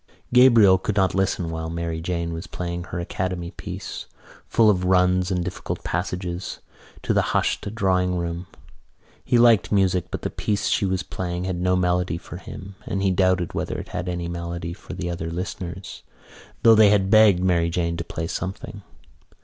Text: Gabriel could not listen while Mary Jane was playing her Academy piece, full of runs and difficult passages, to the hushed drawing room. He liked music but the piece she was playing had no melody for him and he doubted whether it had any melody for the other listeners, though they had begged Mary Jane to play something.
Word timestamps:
Gabriel 0.33 0.79
could 0.79 0.95
not 0.95 1.13
listen 1.13 1.51
while 1.51 1.69
Mary 1.69 2.01
Jane 2.01 2.33
was 2.33 2.47
playing 2.47 2.85
her 2.85 2.99
Academy 2.99 3.51
piece, 3.51 4.07
full 4.47 4.67
of 4.67 4.83
runs 4.85 5.29
and 5.29 5.45
difficult 5.45 5.83
passages, 5.83 6.57
to 7.03 7.13
the 7.13 7.21
hushed 7.37 7.75
drawing 7.75 8.17
room. 8.17 8.47
He 9.23 9.37
liked 9.37 9.71
music 9.71 10.07
but 10.09 10.23
the 10.23 10.31
piece 10.31 10.69
she 10.69 10.87
was 10.87 11.03
playing 11.03 11.43
had 11.43 11.61
no 11.61 11.75
melody 11.75 12.17
for 12.17 12.37
him 12.37 12.73
and 12.87 13.03
he 13.03 13.11
doubted 13.11 13.53
whether 13.53 13.77
it 13.77 13.89
had 13.89 14.09
any 14.09 14.27
melody 14.27 14.73
for 14.73 14.93
the 14.93 15.07
other 15.07 15.29
listeners, 15.29 16.01
though 16.63 16.73
they 16.73 16.89
had 16.89 17.11
begged 17.11 17.43
Mary 17.43 17.69
Jane 17.69 17.95
to 17.97 18.03
play 18.03 18.25
something. 18.25 18.81